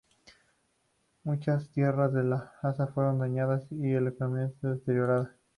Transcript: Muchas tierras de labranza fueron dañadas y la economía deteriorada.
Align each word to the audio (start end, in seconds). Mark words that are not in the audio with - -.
Muchas 1.23 1.69
tierras 1.69 2.11
de 2.11 2.23
labranza 2.23 2.87
fueron 2.87 3.19
dañadas 3.19 3.67
y 3.71 3.91
la 3.99 4.09
economía 4.09 4.51
deteriorada. 4.63 5.35